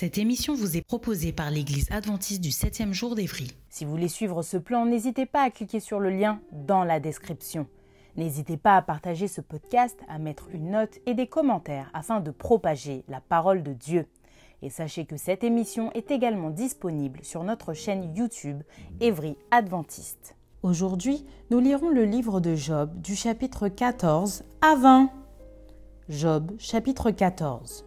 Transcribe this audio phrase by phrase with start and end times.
[0.00, 3.50] Cette émission vous est proposée par l'Église adventiste du 7e jour d'Évry.
[3.68, 7.00] Si vous voulez suivre ce plan, n'hésitez pas à cliquer sur le lien dans la
[7.00, 7.66] description.
[8.16, 12.30] N'hésitez pas à partager ce podcast, à mettre une note et des commentaires afin de
[12.30, 14.06] propager la parole de Dieu.
[14.62, 18.62] Et sachez que cette émission est également disponible sur notre chaîne YouTube
[19.00, 20.36] Évry Adventiste.
[20.62, 25.10] Aujourd'hui, nous lirons le livre de Job du chapitre 14 à 20.
[26.08, 27.84] Job chapitre 14.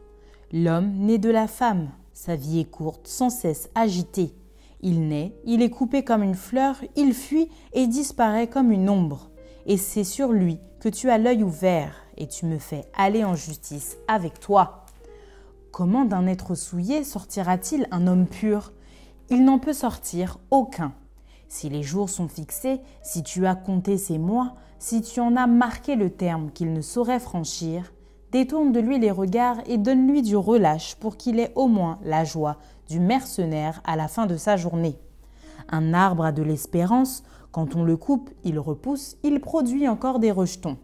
[0.52, 1.92] L'homme né de la femme.
[2.24, 4.36] Sa vie est courte, sans cesse agitée.
[4.82, 9.32] Il naît, il est coupé comme une fleur, il fuit et disparaît comme une ombre.
[9.66, 13.34] Et c'est sur lui que tu as l'œil ouvert, et tu me fais aller en
[13.34, 14.86] justice avec toi.
[15.72, 18.72] Comment d'un être souillé sortira-t-il un homme pur?
[19.32, 20.94] Il n'en peut sortir aucun.
[21.48, 25.48] Si les jours sont fixés, si tu as compté ses mois, si tu en as
[25.48, 27.92] marqué le terme qu'il ne saurait franchir,
[28.32, 32.24] détourne de lui les regards et donne-lui du relâche pour qu'il ait au moins la
[32.24, 32.58] joie
[32.88, 34.98] du mercenaire à la fin de sa journée.
[35.70, 40.32] Un arbre a de l'espérance, quand on le coupe, il repousse, il produit encore des
[40.32, 40.78] rejetons.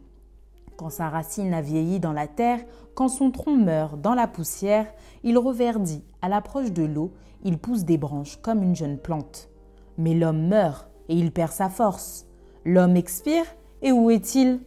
[0.76, 2.60] Quand sa racine a vieilli dans la terre,
[2.94, 4.88] quand son tronc meurt dans la poussière,
[5.24, 9.50] il reverdit, à l'approche de l'eau, il pousse des branches comme une jeune plante.
[9.98, 12.28] Mais l'homme meurt et il perd sa force.
[12.66, 13.46] L'homme expire
[13.82, 14.60] et où est-il?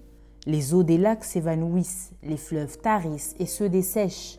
[0.47, 4.39] Les eaux des lacs s'évanouissent, les fleuves tarissent et se dessèchent.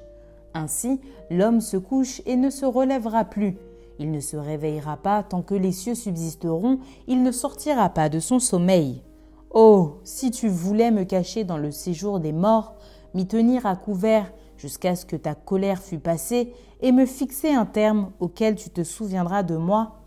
[0.54, 3.58] Ainsi, l'homme se couche et ne se relèvera plus.
[4.00, 8.20] Il ne se réveillera pas tant que les cieux subsisteront, il ne sortira pas de
[8.20, 9.04] son sommeil.
[9.52, 12.76] Oh, si tu voulais me cacher dans le séjour des morts,
[13.14, 17.66] m'y tenir à couvert jusqu'à ce que ta colère fût passée, et me fixer un
[17.66, 20.00] terme auquel tu te souviendras de moi.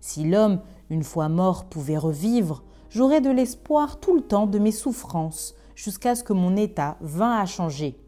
[0.00, 4.72] Si l'homme, une fois mort, pouvait revivre, j'aurais de l'espoir tout le temps de mes
[4.72, 7.98] souffrances, jusqu'à ce que mon état vînt à changer.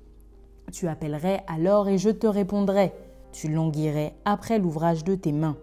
[0.72, 2.94] Tu appellerais alors et je te répondrais.
[3.33, 5.56] Tu languirais après l'ouvrage de tes mains.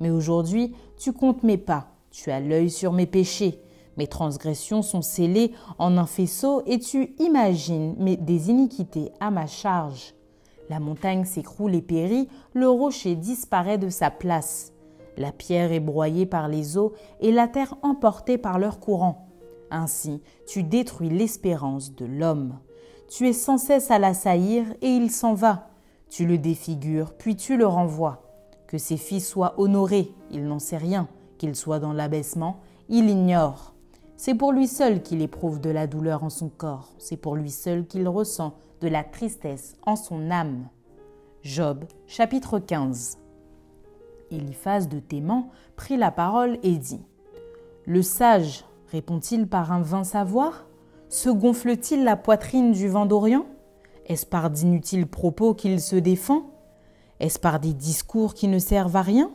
[0.00, 3.60] Mais aujourd'hui, tu comptes mes pas, tu as l'œil sur mes péchés.
[3.96, 10.14] Mes transgressions sont scellées en un faisceau et tu imagines des iniquités à ma charge.
[10.68, 14.73] La montagne s'écroule et périt, le rocher disparaît de sa place.
[15.16, 19.28] La pierre est broyée par les eaux et la terre emportée par leur courant.
[19.70, 22.58] Ainsi, tu détruis l'espérance de l'homme.
[23.08, 25.68] Tu es sans cesse à l'assaillir et il s'en va.
[26.08, 28.22] Tu le défigures, puis tu le renvoies.
[28.66, 31.08] Que ses fils soient honorés, il n'en sait rien.
[31.38, 33.74] Qu'il soit dans l'abaissement, il ignore.
[34.16, 36.90] C'est pour lui seul qu'il éprouve de la douleur en son corps.
[36.98, 40.68] C'est pour lui seul qu'il ressent de la tristesse en son âme.
[41.42, 43.18] Job, chapitre 15.
[44.34, 47.00] Eliphaz de Théman prit la parole et dit
[47.86, 50.66] Le sage répond-il par un vain savoir?
[51.08, 53.46] Se gonfle-t-il la poitrine du vent d'Orient?
[54.06, 56.50] Est-ce par d'inutiles propos qu'il se défend?
[57.20, 59.30] Est-ce par des discours qui ne servent à rien?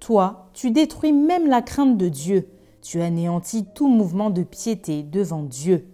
[0.00, 2.48] Toi, tu détruis même la crainte de Dieu,
[2.82, 5.88] tu anéantis tout mouvement de piété devant Dieu.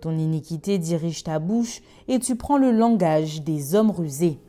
[0.00, 4.40] Ton iniquité dirige ta bouche et tu prends le langage des hommes rusés.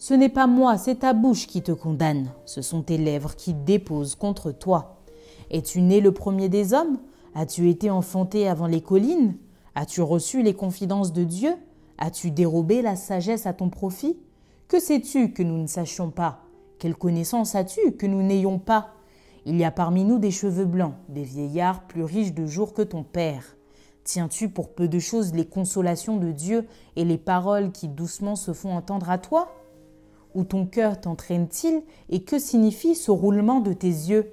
[0.00, 3.52] Ce n'est pas moi, c'est ta bouche qui te condamne, ce sont tes lèvres qui
[3.52, 5.02] déposent contre toi.
[5.50, 6.96] Es-tu né le premier des hommes?
[7.34, 9.36] As-tu été enfanté avant les collines?
[9.74, 11.52] As-tu reçu les confidences de Dieu?
[11.98, 14.16] As-tu dérobé la sagesse à ton profit?
[14.68, 16.44] Que sais-tu que nous ne sachions pas?
[16.78, 18.94] Quelle connaissance as-tu que nous n'ayons pas?
[19.44, 22.80] Il y a parmi nous des cheveux blancs, des vieillards plus riches de jours que
[22.80, 23.54] ton père.
[24.04, 26.66] Tiens-tu pour peu de choses les consolations de Dieu
[26.96, 29.52] et les paroles qui doucement se font entendre à toi?
[30.34, 34.32] Où ton cœur t'entraîne-t-il et que signifie ce roulement de tes yeux?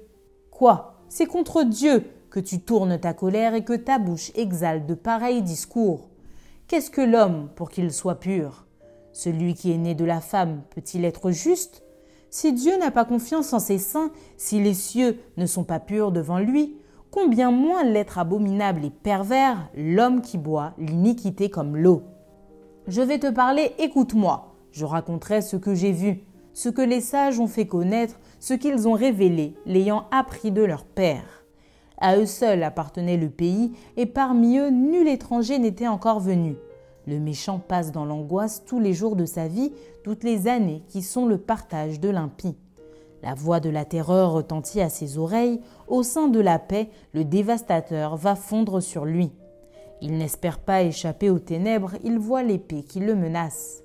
[0.50, 0.94] Quoi?
[1.08, 5.42] C'est contre Dieu que tu tournes ta colère et que ta bouche exhale de pareils
[5.42, 6.08] discours.
[6.66, 8.66] Qu'est-ce que l'homme pour qu'il soit pur?
[9.12, 11.82] Celui qui est né de la femme peut-il être juste?
[12.30, 16.12] Si Dieu n'a pas confiance en ses saints, si les cieux ne sont pas purs
[16.12, 16.76] devant lui,
[17.10, 22.02] combien moins l'être abominable et pervers, l'homme qui boit l'iniquité comme l'eau?
[22.86, 24.47] Je vais te parler, écoute-moi.
[24.72, 26.20] Je raconterai ce que j'ai vu,
[26.52, 30.84] ce que les sages ont fait connaître, ce qu'ils ont révélé, l'ayant appris de leur
[30.84, 31.44] père.
[32.00, 36.56] À eux seuls appartenait le pays, et parmi eux nul étranger n'était encore venu.
[37.06, 39.72] Le méchant passe dans l'angoisse tous les jours de sa vie,
[40.04, 42.56] toutes les années qui sont le partage de l'impie.
[43.22, 47.24] La voix de la terreur retentit à ses oreilles, au sein de la paix, le
[47.24, 49.32] dévastateur va fondre sur lui.
[50.00, 53.82] Il n'espère pas échapper aux ténèbres, il voit l'épée qui le menace.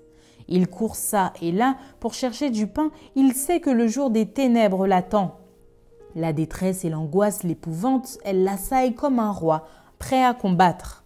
[0.48, 4.26] Il court ça et là pour chercher du pain, il sait que le jour des
[4.26, 5.40] ténèbres l'attend.
[6.16, 9.66] La détresse et l'angoisse l'épouvante, elle l'assaille comme un roi,
[9.98, 11.04] prêt à combattre.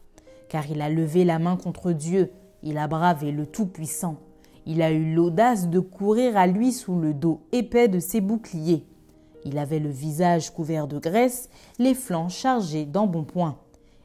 [0.49, 2.31] Car il a levé la main contre Dieu,
[2.63, 4.17] il a bravé le Tout-Puissant.
[4.65, 8.85] Il a eu l'audace de courir à lui sous le dos épais de ses boucliers.
[9.45, 11.49] Il avait le visage couvert de graisse,
[11.79, 13.57] les flancs chargés d'embonpoint.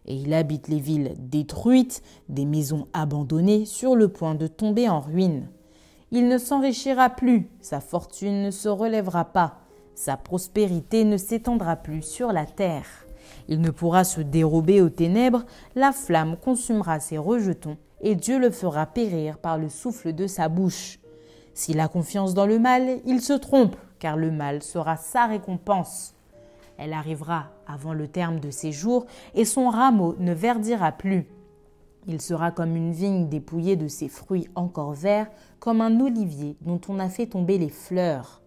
[0.07, 5.01] Et il habite les villes détruites, des maisons abandonnées sur le point de tomber en
[5.01, 5.49] ruine.
[6.11, 9.61] Il ne s'enrichira plus, sa fortune ne se relèvera pas,
[9.95, 13.07] sa prospérité ne s'étendra plus sur la terre.
[13.49, 15.45] Il ne pourra se dérober aux ténèbres,
[15.75, 20.49] la flamme consumera ses rejetons, et Dieu le fera périr par le souffle de sa
[20.49, 20.99] bouche.
[21.55, 26.15] S'il a confiance dans le mal, il se trompe, car le mal sera sa récompense.
[26.85, 31.29] Elle arrivera avant le terme de ses jours, et son rameau ne verdira plus.
[32.09, 35.31] Il sera comme une vigne dépouillée de ses fruits encore verts,
[35.61, 38.43] comme un olivier dont on a fait tomber les fleurs.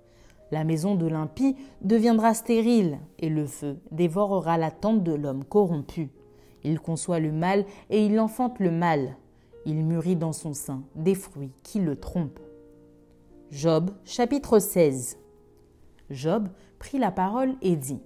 [0.52, 6.10] La maison de l'impie deviendra stérile, et le feu dévorera la tente de l'homme corrompu.
[6.66, 9.16] Il conçoit le mal et il enfante le mal.
[9.66, 12.42] Il mûrit dans son sein des fruits qui le trompent.
[13.50, 15.20] Job chapitre 16
[16.10, 16.50] Job
[16.80, 18.02] prit la parole et dit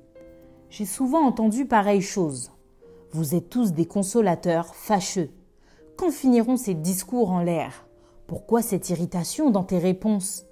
[0.70, 2.52] J'ai souvent entendu pareille chose.
[3.12, 5.32] Vous êtes tous des consolateurs fâcheux.
[5.98, 7.88] Quand finiront ces discours en l'air?
[8.28, 10.46] Pourquoi cette irritation dans tes réponses?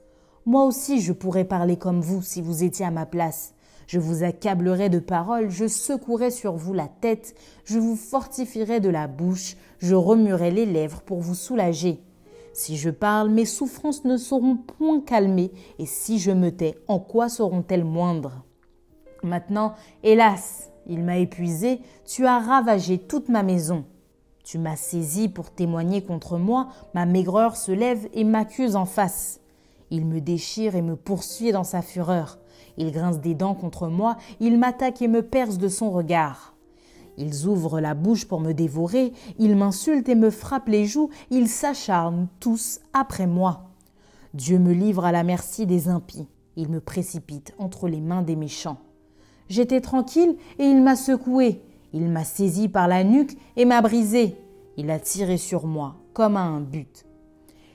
[0.47, 3.53] Moi aussi je pourrais parler comme vous si vous étiez à ma place.
[3.85, 8.89] Je vous accablerais de paroles, je secouerais sur vous la tête, je vous fortifierais de
[8.89, 12.01] la bouche, je remuerais les lèvres pour vous soulager.
[12.53, 16.97] Si je parle, mes souffrances ne seront point calmées, et si je me tais, en
[16.97, 18.46] quoi seront-elles moindres?
[19.27, 23.85] Maintenant, hélas, il m'a épuisé, tu as ravagé toute ma maison.
[24.43, 29.41] Tu m'as saisi pour témoigner contre moi, ma maigreur se lève et m'accuse en face.
[29.91, 32.39] Il me déchire et me poursuit dans sa fureur.
[32.77, 36.55] Il grince des dents contre moi, il m'attaque et me perce de son regard.
[37.17, 41.49] Ils ouvrent la bouche pour me dévorer, ils m'insultent et me frappent les joues, ils
[41.49, 43.71] s'acharnent tous après moi.
[44.33, 48.35] Dieu me livre à la merci des impies, il me précipite entre les mains des
[48.35, 48.77] méchants.
[49.49, 51.61] J'étais tranquille et il m'a secoué,
[51.93, 54.35] il m'a saisi par la nuque et m'a brisé,
[54.75, 57.05] il a tiré sur moi comme à un but.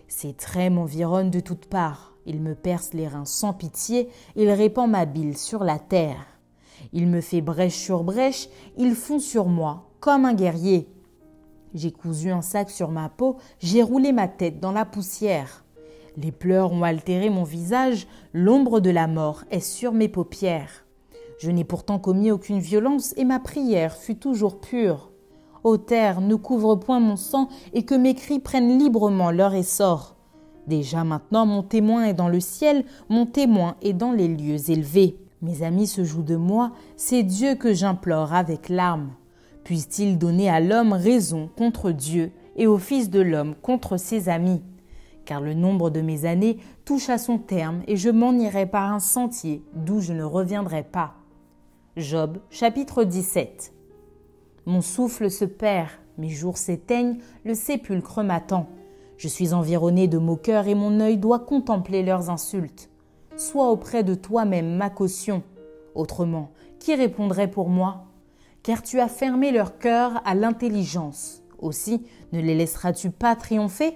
[0.08, 2.12] Ses traits m'environnent de toutes parts.
[2.26, 6.26] Il me perce les reins sans pitié, il répand ma bile sur la terre.
[6.92, 10.88] Il me fait brèche sur brèche, il fond sur moi comme un guerrier.
[11.74, 15.64] J'ai cousu un sac sur ma peau, j'ai roulé ma tête dans la poussière.
[16.16, 20.81] Les pleurs ont altéré mon visage, l'ombre de la mort est sur mes paupières.
[21.42, 25.10] Je n'ai pourtant commis aucune violence et ma prière fut toujours pure.
[25.64, 30.14] Ô terre, ne couvre point mon sang et que mes cris prennent librement leur essor.
[30.68, 35.18] Déjà maintenant mon témoin est dans le ciel, mon témoin est dans les lieux élevés.
[35.40, 39.10] Mes amis se jouent de moi, c'est Dieu que j'implore avec larmes.
[39.64, 44.62] Puisse-t-il donner à l'homme raison contre Dieu et au Fils de l'homme contre ses amis?
[45.24, 48.92] Car le nombre de mes années touche à son terme et je m'en irai par
[48.92, 51.16] un sentier d'où je ne reviendrai pas.
[51.96, 53.74] Job chapitre 17
[54.64, 58.68] mon souffle se perd, mes jours s'éteignent, le sépulcre m'attend.
[59.16, 62.88] Je suis environné de moqueurs et mon œil doit contempler leurs insultes.
[63.36, 65.42] Sois auprès de toi-même ma caution.
[65.96, 68.04] Autrement, qui répondrait pour moi?
[68.62, 71.42] Car tu as fermé leur cœur à l'intelligence.
[71.58, 73.94] Aussi, ne les laisseras-tu pas triompher?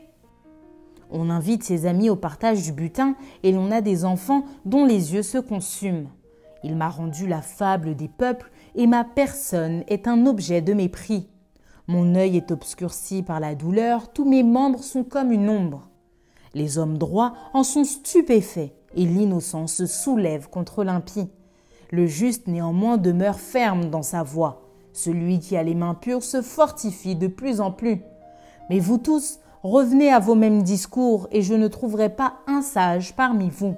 [1.10, 5.14] On invite ses amis au partage du butin et l'on a des enfants dont les
[5.14, 6.08] yeux se consument.
[6.66, 11.28] Il m'a rendu la fable des peuples et ma personne est un objet de mépris.
[11.86, 15.86] Mon œil est obscurci par la douleur, tous mes membres sont comme une ombre.
[16.54, 21.30] Les hommes droits en sont stupéfaits, et l'innocent se soulève contre l'impie.
[21.92, 24.68] Le juste néanmoins demeure ferme dans sa voie.
[24.92, 28.02] Celui qui a les mains pures se fortifie de plus en plus.
[28.70, 33.14] Mais vous tous, revenez à vos mêmes discours, et je ne trouverai pas un sage
[33.14, 33.76] parmi vous.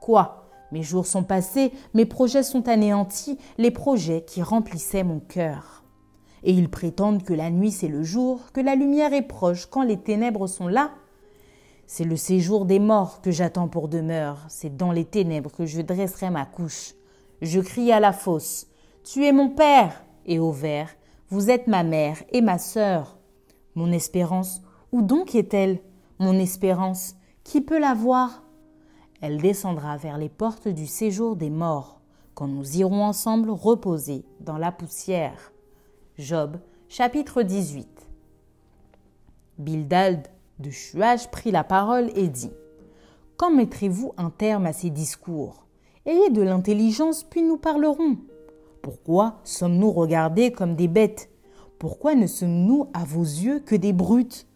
[0.00, 0.45] Quoi?
[0.72, 5.84] Mes jours sont passés, mes projets sont anéantis, les projets qui remplissaient mon cœur.
[6.42, 9.82] Et ils prétendent que la nuit c'est le jour, que la lumière est proche quand
[9.82, 10.90] les ténèbres sont là.
[11.86, 15.80] C'est le séjour des morts que j'attends pour demeure, c'est dans les ténèbres que je
[15.80, 16.94] dresserai ma couche.
[17.42, 18.66] Je crie à la fosse,
[19.04, 20.90] Tu es mon père, et au vert,
[21.28, 23.18] Vous êtes ma mère et ma sœur.
[23.74, 25.80] Mon espérance, où donc est-elle?
[26.18, 28.42] Mon espérance, qui peut la voir?
[29.28, 32.00] Elle descendra vers les portes du séjour des morts,
[32.34, 35.52] quand nous irons ensemble reposer dans la poussière.
[36.16, 37.88] Job, chapitre 18.
[39.58, 40.28] Bildad
[40.60, 42.52] de Chuage prit la parole et dit
[43.36, 45.66] Quand mettrez-vous un terme à ces discours?
[46.04, 48.18] Ayez de l'intelligence, puis nous parlerons.
[48.80, 51.30] Pourquoi sommes-nous regardés comme des bêtes?
[51.80, 54.46] Pourquoi ne sommes-nous à vos yeux que des brutes?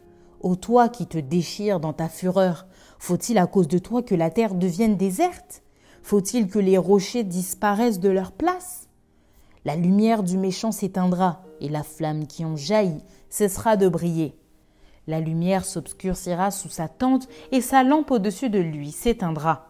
[0.40, 2.68] Ô toi qui te déchires dans ta fureur,
[3.00, 5.62] faut-il à cause de toi que la terre devienne déserte?
[6.02, 8.88] Faut-il que les rochers disparaissent de leur place?
[9.64, 14.35] La lumière du méchant s'éteindra, et la flamme qui en jaillit cessera de briller.
[15.07, 19.69] La lumière s'obscurcira sous sa tente, et sa lampe au-dessus de lui s'éteindra.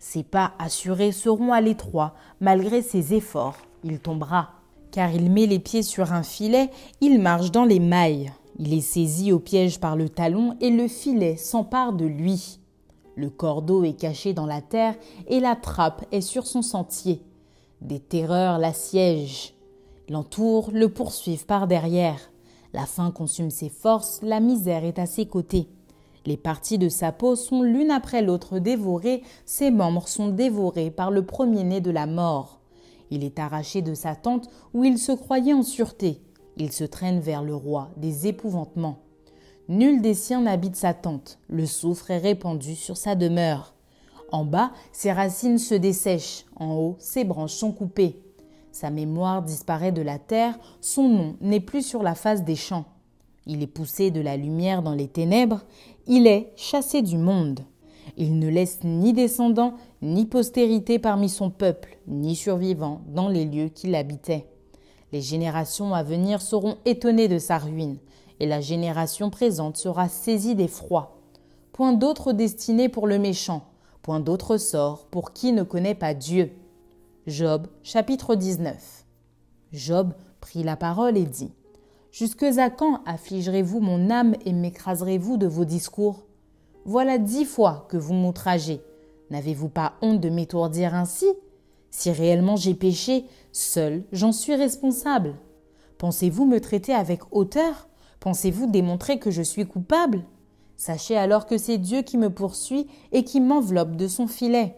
[0.00, 4.50] Ses pas assurés seront à l'étroit, malgré ses efforts, il tombera.
[4.90, 8.32] Car il met les pieds sur un filet, il marche dans les mailles.
[8.58, 12.58] Il est saisi au piège par le talon et le filet s'empare de lui.
[13.16, 14.94] Le cordeau est caché dans la terre
[15.28, 17.22] et la trappe est sur son sentier.
[17.80, 19.54] Des terreurs l'assiègent,
[20.08, 22.30] l'entourent, le poursuivent par derrière.
[22.72, 25.68] La faim consume ses forces, la misère est à ses côtés.
[26.26, 31.10] Les parties de sa peau sont l'une après l'autre dévorées, ses membres sont dévorés par
[31.10, 32.58] le premier-né de la mort.
[33.10, 36.20] Il est arraché de sa tente où il se croyait en sûreté.
[36.56, 39.03] Il se traîne vers le roi des épouvantements.
[39.68, 43.74] Nul des siens n'habite sa tente, le soufre est répandu sur sa demeure.
[44.30, 48.20] En bas, ses racines se dessèchent, en haut, ses branches sont coupées.
[48.72, 52.84] Sa mémoire disparaît de la terre, son nom n'est plus sur la face des champs.
[53.46, 55.62] Il est poussé de la lumière dans les ténèbres,
[56.06, 57.60] il est chassé du monde.
[58.18, 63.68] Il ne laisse ni descendants, ni postérité parmi son peuple, ni survivants dans les lieux
[63.68, 64.46] qu'il habitait.
[65.10, 67.96] Les générations à venir seront étonnées de sa ruine,
[68.40, 71.16] et la génération présente sera saisie d'effroi.
[71.72, 73.64] Point d'autre destinée pour le méchant,
[74.02, 76.52] point d'autre sort pour qui ne connaît pas Dieu.
[77.26, 79.04] Job chapitre 19
[79.72, 81.52] Job prit la parole et dit
[82.12, 86.26] Jusque à quand affligerez-vous mon âme et m'écraserez-vous de vos discours?
[86.84, 88.82] Voilà dix fois que vous m'outragez.
[89.30, 91.26] N'avez-vous pas honte de m'étourdir ainsi?
[91.90, 95.34] Si réellement j'ai péché, seul j'en suis responsable.
[95.98, 97.88] Pensez-vous me traiter avec hauteur?
[98.24, 100.24] Pensez-vous démontrer que je suis coupable?
[100.78, 104.76] Sachez alors que c'est Dieu qui me poursuit et qui m'enveloppe de son filet.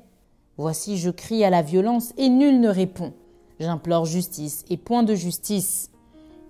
[0.57, 3.13] Voici je crie à la violence et nul ne répond.
[3.61, 5.93] J'implore justice et point de justice.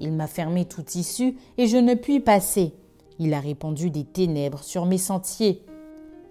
[0.01, 2.73] Il m'a fermé toute issue et je ne puis passer.
[3.19, 5.67] Il a répandu des ténèbres sur mes sentiers.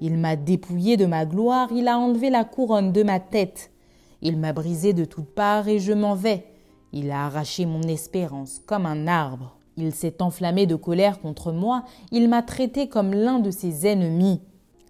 [0.02, 3.70] Il m'a dépouillé de ma gloire, il a enlevé la couronne de ma tête.
[4.24, 6.48] Il m'a brisé de toutes parts et je m'en vais.
[6.92, 9.55] Il a arraché mon espérance comme un arbre.
[9.78, 14.42] Il s'est enflammé de colère contre moi, il m'a traité comme l'un de ses ennemis.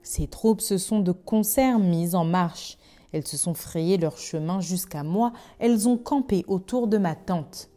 [0.03, 2.77] Ses troupes se sont de concert mises en marche.
[3.11, 7.69] Elles se sont frayées leur chemin jusqu'à moi, elles ont campé autour de ma tente.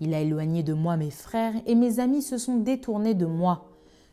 [0.00, 3.68] Il a éloigné de moi mes frères, et mes amis se sont détournés de moi.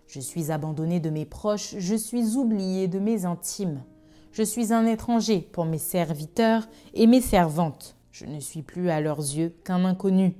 [0.08, 3.84] Je suis abandonné de mes proches, je suis oublié de mes intimes.
[4.32, 7.96] Je suis un étranger pour mes serviteurs et mes servantes.
[8.12, 10.36] Je ne suis plus à leurs yeux qu'un inconnu.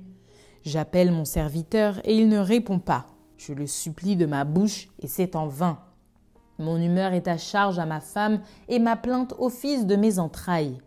[0.66, 3.06] J'appelle mon serviteur et il ne répond pas.
[3.38, 5.78] Je le supplie de ma bouche et c'est en vain.
[6.58, 10.18] Mon humeur est à charge à ma femme et ma plainte au fils de mes
[10.18, 10.78] entrailles.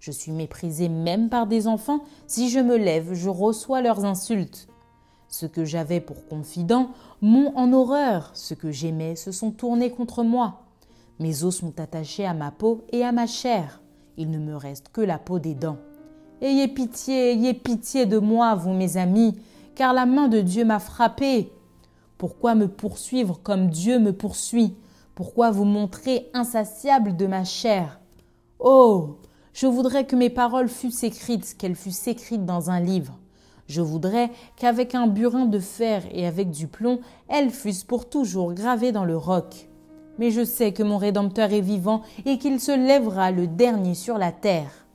[0.00, 2.00] Je suis méprisé même par des enfants.
[2.26, 4.66] Si je me lève, je reçois leurs insultes.
[5.28, 6.90] Ce que j'avais pour confident
[7.22, 8.32] m'ont en horreur.
[8.34, 10.62] Ce que j'aimais se sont tournés contre moi.
[11.20, 13.82] Mes os sont attachés à ma peau et à ma chair.
[14.16, 15.78] Il ne me reste que la peau des dents.
[16.40, 19.36] Ayez pitié, ayez pitié de moi, vous mes amis,
[19.74, 21.52] car la main de Dieu m'a frappé.
[22.16, 24.74] Pourquoi me poursuivre comme Dieu me poursuit?
[25.14, 28.00] Pourquoi vous montrer insatiable de ma chair?
[28.58, 29.16] Oh
[29.52, 33.18] Je voudrais que mes paroles fussent écrites, qu'elles fussent écrites dans un livre.
[33.66, 38.54] Je voudrais qu'avec un burin de fer et avec du plomb, elles fussent pour toujours
[38.54, 39.68] gravées dans le roc
[40.18, 44.18] mais je sais que mon Rédempteur est vivant et qu'il se lèvera le dernier sur
[44.18, 44.87] la terre.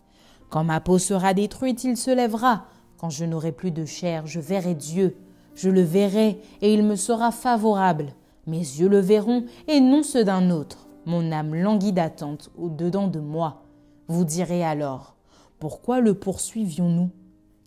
[0.54, 2.66] Quand ma peau sera détruite, il se lèvera.
[3.00, 5.18] Quand je n'aurai plus de chair, je verrai Dieu.
[5.56, 8.14] Je le verrai et il me sera favorable.
[8.46, 10.86] Mes yeux le verront et non ceux d'un autre.
[11.08, 13.64] Mon âme languit d'attente au-dedans de moi.
[14.08, 15.16] Vous direz alors
[15.58, 17.10] Pourquoi le poursuivions-nous?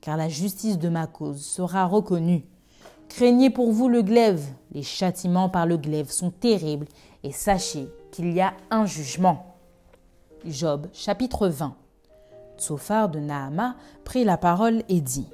[0.00, 2.44] Car la justice de ma cause sera reconnue.
[3.08, 6.86] Craignez pour vous le glaive, les châtiments par le glaive sont terribles,
[7.24, 9.56] et sachez qu'il y a un jugement.
[10.44, 11.74] Job chapitre 20
[12.58, 15.28] Tsophar de Nahama prit la parole et dit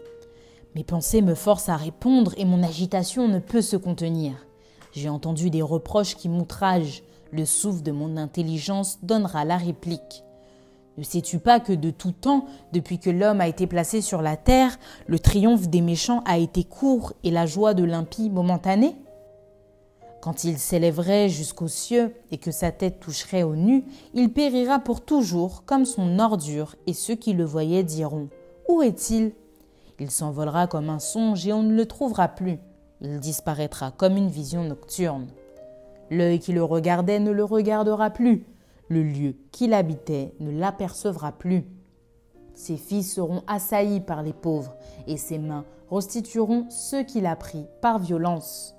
[0.74, 4.34] Mes pensées me forcent à répondre et mon agitation ne peut se contenir.
[4.92, 7.02] J'ai entendu des reproches qui m'outragent.
[7.30, 10.22] Le souffle de mon intelligence donnera la réplique.
[10.98, 14.36] Ne sais-tu pas que de tout temps, depuis que l'homme a été placé sur la
[14.36, 18.94] terre, le triomphe des méchants a été court et la joie de l'impie momentanée
[20.22, 25.00] Quand il s'élèverait jusqu'aux cieux et que sa tête toucherait au nu, il périra pour
[25.00, 28.28] toujours comme son ordure, et ceux qui le voyaient diront
[28.68, 29.32] Où est-il?
[29.98, 32.60] Il s'envolera comme un songe et on ne le trouvera plus.
[33.00, 35.26] Il disparaîtra comme une vision nocturne.
[36.08, 38.46] L'œil qui le regardait ne le regardera plus.
[38.86, 41.64] Le lieu qu'il habitait ne l'apercevra plus.
[42.54, 44.76] Ses fils seront assaillis par les pauvres,
[45.08, 48.76] et ses mains restitueront ceux qu'il a pris par violence.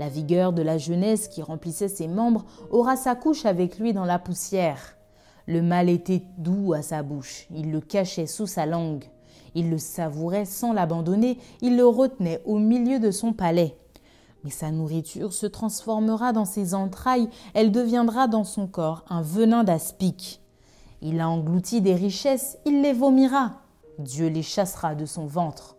[0.00, 4.06] La vigueur de la jeunesse qui remplissait ses membres aura sa couche avec lui dans
[4.06, 4.96] la poussière.
[5.46, 9.04] Le mal était doux à sa bouche, il le cachait sous sa langue.
[9.54, 13.76] Il le savourait sans l'abandonner, il le retenait au milieu de son palais.
[14.42, 19.64] Mais sa nourriture se transformera dans ses entrailles, elle deviendra dans son corps un venin
[19.64, 20.40] d'aspic.
[21.02, 23.56] Il a englouti des richesses, il les vomira.
[23.98, 25.76] Dieu les chassera de son ventre.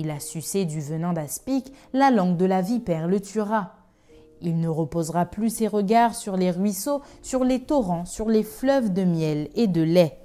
[0.00, 3.74] Il a sucé du venin d'aspic, la langue de la vipère le tuera.
[4.40, 8.92] Il ne reposera plus ses regards sur les ruisseaux, sur les torrents, sur les fleuves
[8.92, 10.20] de miel et de lait.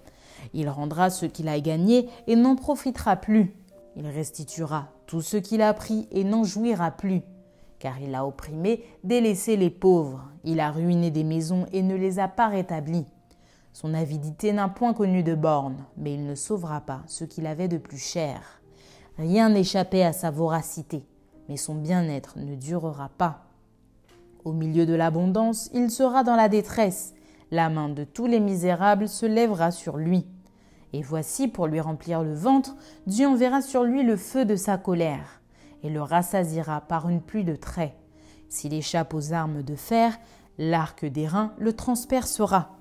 [0.53, 3.55] Il rendra ce qu'il a gagné et n'en profitera plus.
[3.95, 7.23] Il restituera tout ce qu'il a pris et n'en jouira plus.
[7.79, 10.29] Car il a opprimé, délaissé les pauvres.
[10.43, 13.07] Il a ruiné des maisons et ne les a pas rétablies.
[13.71, 17.67] Son avidité n'a point connu de borne, mais il ne sauvera pas ce qu'il avait
[17.67, 18.61] de plus cher.
[19.17, 21.05] Rien n'échappait à sa voracité,
[21.47, 23.45] mais son bien-être ne durera pas.
[24.43, 27.13] Au milieu de l'abondance, il sera dans la détresse.
[27.51, 30.25] La main de tous les misérables se lèvera sur lui.
[30.93, 32.75] Et voici, pour lui remplir le ventre,
[33.07, 35.41] Dieu enverra sur lui le feu de sa colère,
[35.83, 37.93] et le rassasira par une pluie de traits.
[38.49, 40.17] S'il échappe aux armes de fer,
[40.57, 42.75] l'arc d'airain le transpercera.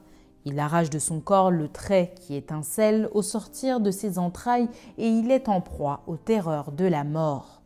[0.44, 5.08] Il arrache de son corps le trait qui étincelle au sortir de ses entrailles, et
[5.08, 7.62] il est en proie aux terreurs de la mort.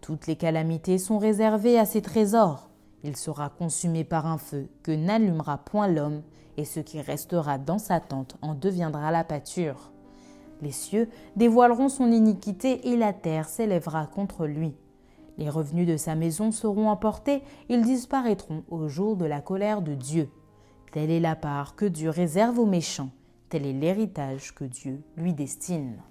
[0.00, 2.68] Toutes les calamités sont réservées à ses trésors.
[3.04, 6.22] Il sera consumé par un feu que n'allumera point l'homme,
[6.56, 9.92] et ce qui restera dans sa tente en deviendra la pâture.
[10.60, 14.74] Les cieux dévoileront son iniquité et la terre s'élèvera contre lui.
[15.38, 19.94] Les revenus de sa maison seront emportés, ils disparaîtront au jour de la colère de
[19.94, 20.28] Dieu.
[20.90, 23.10] Telle est la part que Dieu réserve aux méchants,
[23.50, 26.02] tel est l'héritage que Dieu lui destine.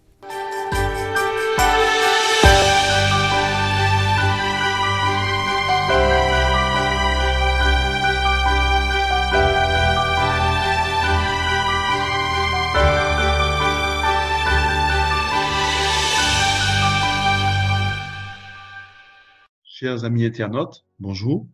[19.63, 21.47] Chers amis internautes, bonjour.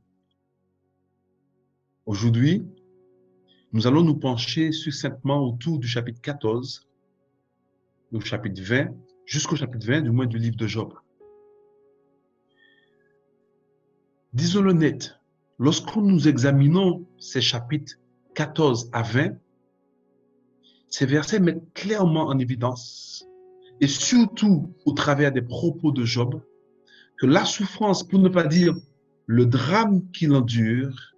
[2.05, 2.65] Aujourd'hui,
[3.73, 6.87] nous allons nous pencher succinctement autour du chapitre 14,
[8.11, 8.89] au chapitre 20,
[9.25, 10.93] jusqu'au chapitre 20 du moins du livre de Job.
[14.31, 15.19] Disons-le net,
[15.57, 17.95] lorsque nous examinons ces chapitres
[18.35, 19.37] 14 à 20,
[20.89, 23.27] ces versets mettent clairement en évidence,
[23.81, 26.43] et surtout au travers des propos de Job,
[27.17, 28.75] que la souffrance, pour ne pas dire
[29.25, 31.15] le drame qu'il endure,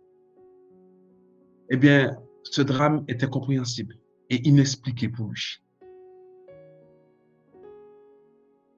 [1.69, 2.17] eh bien,
[2.51, 3.97] ce drame est incompréhensible
[4.29, 5.62] et inexpliqué pour lui.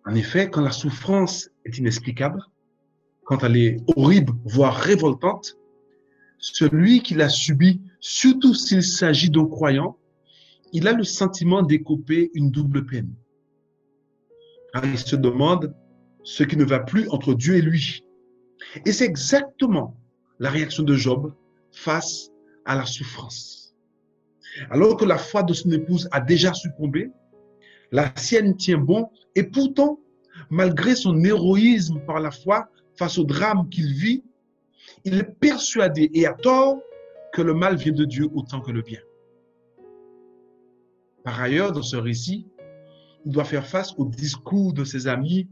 [0.05, 2.41] En effet, quand la souffrance est inexplicable,
[3.25, 5.57] quand elle est horrible, voire révoltante,
[6.39, 9.97] celui qui l'a subi, surtout s'il s'agit d'un croyant,
[10.71, 13.13] il a le sentiment d'écoper une double peine.
[14.83, 15.75] Il se demande
[16.23, 18.03] ce qui ne va plus entre Dieu et lui.
[18.85, 19.97] Et c'est exactement
[20.39, 21.33] la réaction de Job
[21.71, 22.31] face
[22.67, 23.73] à la souffrance.
[24.69, 27.09] Alors que la foi de son épouse a déjà succombé,
[27.91, 29.99] la sienne tient bon et pourtant,
[30.49, 34.23] malgré son héroïsme par la foi face au drame qu'il vit,
[35.03, 36.79] il est persuadé et à tort
[37.33, 38.99] que le mal vient de Dieu autant que le bien.
[41.23, 42.47] Par ailleurs, dans ce récit,
[43.25, 45.47] il doit faire face au discours de ses amis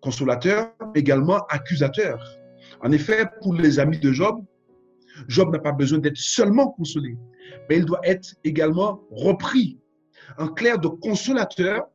[0.00, 2.38] consolateur, également accusateur.
[2.82, 4.44] En effet, pour les amis de Job,
[5.28, 7.16] Job n'a pas besoin d'être seulement consolé,
[7.68, 9.78] mais il doit être également repris.
[10.38, 11.86] En clair, de consolateur,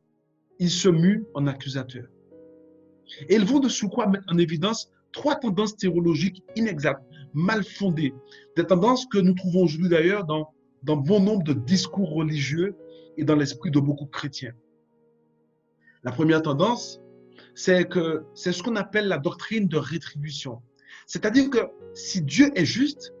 [0.58, 2.08] ils se muent en accusateurs.
[3.28, 7.04] Et ils vont de quoi mettre en évidence trois tendances théologiques inexactes,
[7.34, 8.14] mal fondées,
[8.56, 12.74] des tendances que nous trouvons aujourd'hui d'ailleurs dans, dans bon nombre de discours religieux
[13.16, 14.54] et dans l'esprit de beaucoup de chrétiens.
[16.04, 17.00] La première tendance,
[17.54, 20.62] c'est que c'est ce qu'on appelle la doctrine de rétribution.
[21.06, 21.58] C'est-à-dire que
[21.94, 23.12] si Dieu est juste,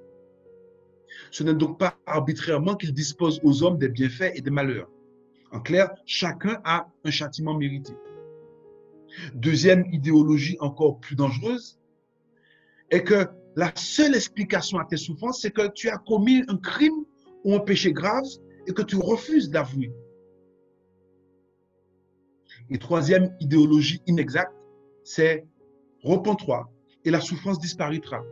[1.30, 4.90] ce n'est donc pas arbitrairement qu'il dispose aux hommes des bienfaits et des malheurs.
[5.50, 7.92] En clair, chacun a un châtiment mérité.
[9.34, 11.78] Deuxième idéologie encore plus dangereuse
[12.90, 17.04] est que la seule explication à tes souffrances, c'est que tu as commis un crime
[17.44, 18.24] ou un péché grave
[18.66, 19.92] et que tu refuses d'avouer.
[22.70, 24.54] Et troisième idéologie inexacte,
[25.04, 25.46] c'est
[26.02, 26.71] repens-toi
[27.04, 28.22] et la souffrance disparaîtra.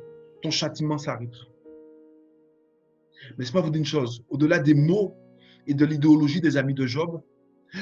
[0.43, 1.47] Ton châtiment s'arrêtera.
[3.39, 4.23] Mais pas vous dire une chose.
[4.29, 5.15] Au-delà des mots
[5.67, 7.21] et de l'idéologie des amis de Job,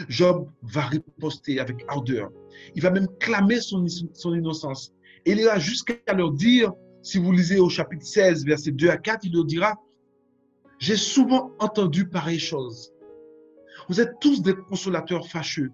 [0.09, 2.31] Job va riposter avec ardeur.
[2.75, 4.93] Il va même clamer son, son innocence.
[5.25, 6.73] Et il ira jusqu'à leur dire,
[7.03, 9.75] si vous lisez au chapitre 16, versets 2 à 4, il leur dira,
[10.79, 12.93] j'ai souvent entendu pareille chose.
[13.89, 15.71] Vous êtes tous des consolateurs fâcheux.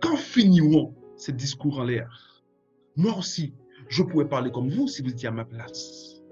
[0.00, 2.44] Quand finiront ces discours en l'air?
[2.96, 3.52] Moi aussi,
[3.92, 6.22] je pourrais parler comme vous si vous étiez à ma place.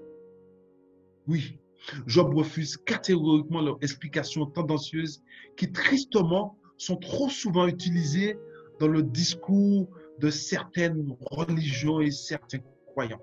[1.27, 1.59] Oui,
[2.07, 5.21] Job refuse catégoriquement leurs explications tendancieuses
[5.57, 8.35] qui tristement sont trop souvent utilisées
[8.79, 13.21] dans le discours de certaines religions et certains croyants.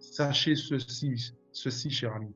[0.00, 2.34] Sachez ceci, ceci, cher ami.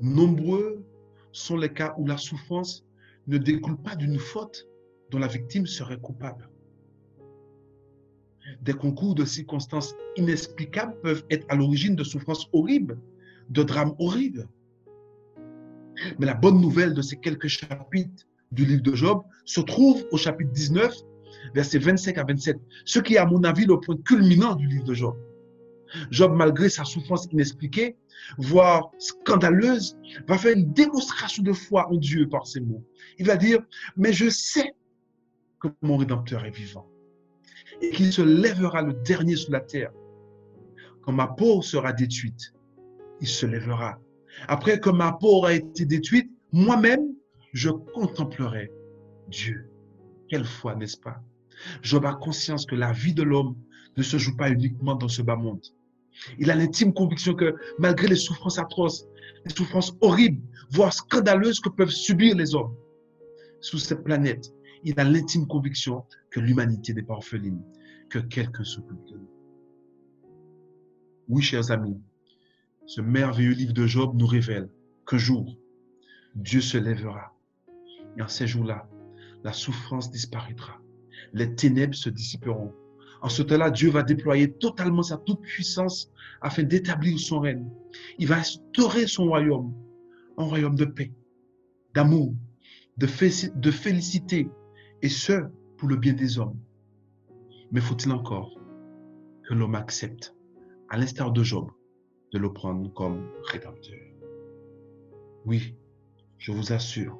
[0.00, 0.86] Nombreux
[1.32, 2.84] sont les cas où la souffrance
[3.26, 4.68] ne découle pas d'une faute
[5.10, 6.48] dont la victime serait coupable.
[8.62, 12.98] Des concours de circonstances inexplicables peuvent être à l'origine de souffrances horribles,
[13.50, 14.48] de drames horribles.
[16.18, 20.16] Mais la bonne nouvelle de ces quelques chapitres du livre de Job se trouve au
[20.16, 20.92] chapitre 19,
[21.54, 24.84] versets 25 à 27, ce qui est à mon avis le point culminant du livre
[24.84, 25.16] de Job.
[26.10, 27.96] Job, malgré sa souffrance inexpliquée,
[28.38, 32.82] voire scandaleuse, va faire une démonstration de foi en Dieu par ces mots.
[33.18, 33.60] Il va dire,
[33.96, 34.74] mais je sais
[35.60, 36.91] que mon Rédempteur est vivant
[37.82, 39.92] et qu'il se lèvera le dernier sur la terre.
[41.02, 42.54] Quand ma peau sera détruite,
[43.20, 43.98] il se lèvera.
[44.48, 47.14] Après que ma peau aura été détruite, moi-même,
[47.52, 48.70] je contemplerai
[49.28, 49.68] Dieu.
[50.28, 51.20] Quelle foi, n'est-ce pas?
[51.82, 53.56] Job a conscience que la vie de l'homme
[53.96, 55.64] ne se joue pas uniquement dans ce bas monde.
[56.38, 59.06] Il a l'intime conviction que malgré les souffrances atroces,
[59.44, 62.74] les souffrances horribles, voire scandaleuses que peuvent subir les hommes
[63.60, 64.52] sous cette planète,
[64.84, 67.62] il a l'intime conviction que l'humanité n'est pas orpheline,
[68.10, 69.30] que quelqu'un s'occupe de nous.
[71.28, 72.00] Oui, chers amis,
[72.86, 74.68] ce merveilleux livre de Job nous révèle
[75.06, 75.56] qu'un jour,
[76.34, 77.34] Dieu se lèvera.
[78.16, 78.88] Et en ces jours-là,
[79.44, 80.80] la souffrance disparaîtra.
[81.32, 82.72] Les ténèbres se dissiperont.
[83.22, 87.66] En ce temps-là, Dieu va déployer totalement sa toute-puissance afin d'établir son règne.
[88.18, 89.72] Il va instaurer son royaume,
[90.36, 91.12] un royaume de paix,
[91.94, 92.34] d'amour,
[92.98, 93.06] de,
[93.54, 94.48] de félicité,
[95.02, 95.44] et ce,
[95.76, 96.58] pour le bien des hommes.
[97.72, 98.54] Mais faut-il encore
[99.44, 100.34] que l'homme accepte,
[100.88, 101.70] à l'instar de Job,
[102.32, 103.98] de le prendre comme rédempteur?
[105.44, 105.76] Oui,
[106.38, 107.18] je vous assure,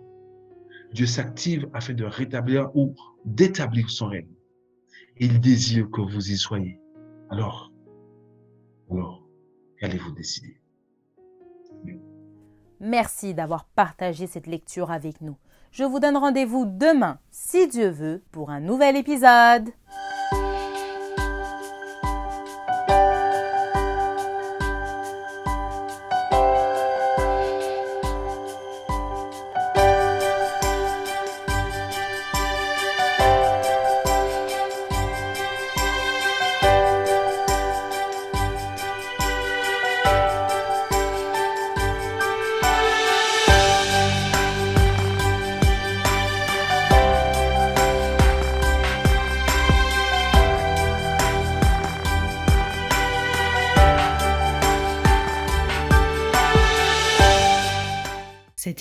[0.93, 4.35] Dieu s'active afin de rétablir ou d'établir son règne.
[5.19, 6.79] Il désire que vous y soyez.
[7.31, 7.73] Alors,
[8.91, 9.27] alors,
[9.79, 10.61] qu'allez-vous décider?
[12.81, 15.37] Merci d'avoir partagé cette lecture avec nous.
[15.73, 19.71] Je vous donne rendez-vous demain, si Dieu veut, pour un nouvel épisode.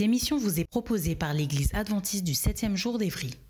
[0.01, 3.35] Cette émission vous est proposée par l'Église adventiste du 7e jour d'Évry.